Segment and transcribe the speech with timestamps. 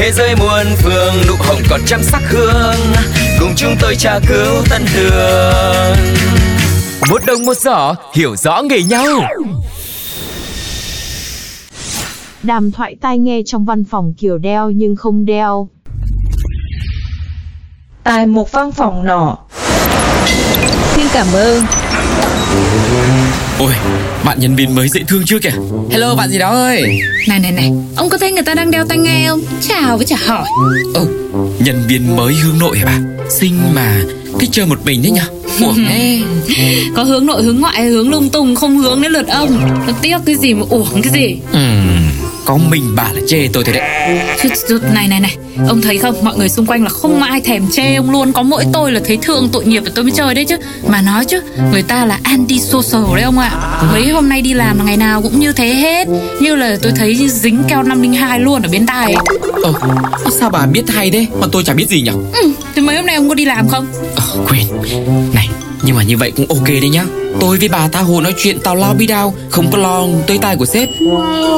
[0.00, 2.74] Thế giới muôn phương nụ hồng còn trăm sắc hương.
[3.40, 5.96] Cùng chúng tôi tra cứu tân đường
[7.10, 9.06] Một đồng một giỏ hiểu rõ nghề nhau.
[12.42, 15.68] Đàm thoại tai nghe trong văn phòng kiểu đeo nhưng không đeo.
[18.04, 19.38] Tại một văn phòng nọ.
[20.94, 21.62] Xin cảm ơn
[23.60, 23.72] Ôi,
[24.24, 25.52] bạn nhân viên mới dễ thương chưa kìa?
[25.90, 27.00] Hello bạn gì đó ơi.
[27.28, 29.40] Này này này Ông có thấy người ta đang đeo tai nghe không?
[29.60, 30.48] Chào với chả hỏi.
[30.94, 31.06] Ồ,
[31.58, 32.98] nhân viên mới hướng nội hả bà?
[33.30, 34.00] Xinh mà
[34.38, 35.24] Thích chơi một mình đấy nhở
[35.66, 36.22] Uổng thế
[36.96, 39.60] Có hướng nội hướng ngoại hướng lung tung Không hướng đến lượt ông.
[39.86, 41.36] Nó tiếc cái gì mà uổng cái gì?
[41.52, 41.89] Ừm,
[42.50, 44.18] Có mình bà là chê tôi thôi đấy.
[44.94, 45.36] Này này này.
[45.68, 46.14] Ông thấy không?
[46.24, 48.32] Mọi người xung quanh là không ai thèm chê ông luôn.
[48.32, 50.56] Có mỗi tôi là thấy thương tội nghiệp và tôi mới chơi đấy chứ.
[50.86, 51.40] Mà nói chứ
[51.72, 53.50] Người ta là anti social đấy ông ạ.
[53.92, 56.08] Mấy hôm nay đi làm là ngày nào cũng như thế hết.
[56.40, 59.24] Như là tôi thấy dính keo 502 luôn ở bên tai ấy.
[59.62, 59.74] Ồ,
[60.30, 61.26] sao bà biết hay thế?
[61.40, 63.68] Mà tôi chả biết gì nhở ừ, Thì mấy hôm nay ông có đi làm
[63.68, 63.86] không?
[64.16, 64.62] Ờ, quên.
[65.34, 65.48] Này,
[65.82, 67.04] nhưng mà như vậy cũng ok đấy nhá
[67.40, 70.38] Tôi với bà tha hồ nói chuyện tào lao bi đao Không có lo tới
[70.38, 70.88] tai của sếp.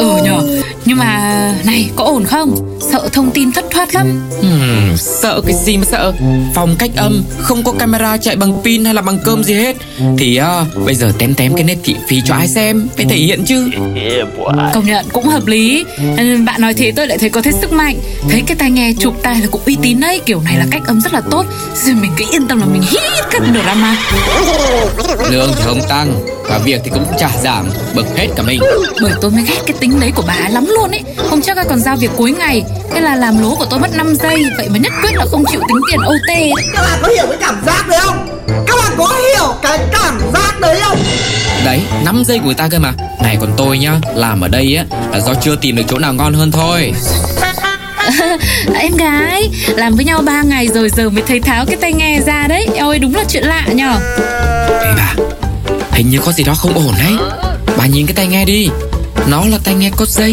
[0.00, 0.62] Ừ nhờ.
[0.84, 2.78] Nhưng mà này có ổn không?
[2.92, 4.20] Sợ thông tin thất thoát lắm.
[4.40, 6.12] Hmm, sợ cái gì mà sợ?
[6.54, 9.76] Phòng cách âm Không có camera chạy bằng pin hay là bằng cơm gì hết.
[10.18, 13.16] Thì uh, bây giờ tém tém cái nét thị phi cho ai xem Phải thể
[13.16, 13.70] hiện chứ.
[14.74, 15.84] Công nhận cũng hợp lý.
[16.18, 17.96] Ừ, Bạn nói thế tôi lại thấy có thêm sức mạnh.
[18.28, 20.20] Thấy cái tai nghe chụp tai là cũng uy tín đấy.
[20.26, 21.44] Kiểu này là cách âm rất là tốt.
[21.84, 23.02] Rồi mình cứ yên tâm là mình hít
[23.68, 23.96] ra mà
[25.30, 26.14] Lương không tăng
[26.48, 28.60] Và việc thì cũng chả giảm Bực hết cả mình
[29.02, 31.66] Bởi tôi mới ghét cái tính đấy của bà lắm luôn ấy Hôm trước ai
[31.68, 32.64] còn giao việc cuối ngày
[32.94, 35.44] Thế là làm lố của tôi mất 5 giây Vậy mà nhất quyết là không
[35.50, 36.50] chịu tính tiền OT ấy.
[36.74, 38.28] Các bạn có hiểu cái cảm giác đấy không?
[38.66, 40.98] Các bạn có hiểu cái cảm giác đấy không?
[41.64, 42.92] Đấy 5 giây của người ta cơ mà
[43.22, 46.14] Này còn tôi nhá Làm ở đây á Là do chưa tìm được chỗ nào
[46.14, 46.92] ngon hơn thôi
[48.74, 52.20] Em gái Làm với nhau 3 ngày rồi giờ mới thấy tháo cái tai nghe
[52.26, 53.98] ra đấy Ôi đúng là chuyện lạ nhở
[54.96, 55.14] bà
[55.98, 57.12] Hình như có gì đó không ổn đấy.
[57.76, 58.68] Bà nhìn cái tai nghe đi.
[59.26, 60.32] Nó là tai nghe có dây.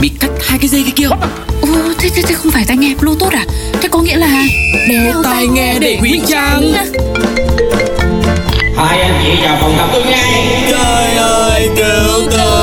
[0.00, 1.08] Bị cắt hai cái dây kia kia
[1.62, 3.44] Ồ thế, thế, thế không phải tai nghe bluetooth à?
[3.82, 4.44] Thế có nghĩa là
[4.88, 6.72] Đeo tai nghe để ngụy trang.
[8.76, 12.56] Hai anh chị vào phòng tập tôi ngay Trời ơi cứu tôi.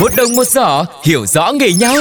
[0.00, 1.96] Một đồng một giỏ hiểu rõ nghề nhau